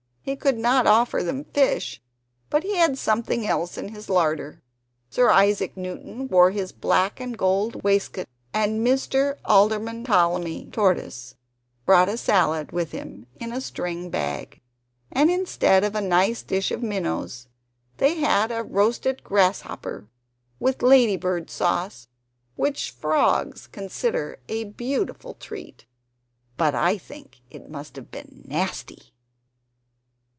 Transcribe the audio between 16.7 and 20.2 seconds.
minnows, they had a roasted grasshopper